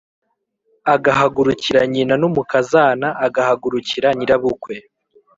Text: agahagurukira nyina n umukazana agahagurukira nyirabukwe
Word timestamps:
agahagurukira 0.93 1.81
nyina 1.93 2.13
n 2.21 2.23
umukazana 2.29 3.07
agahagurukira 3.25 4.07
nyirabukwe 4.17 4.75